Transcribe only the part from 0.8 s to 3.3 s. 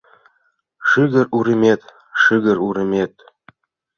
Шыгыр уремет, шыгыр уремет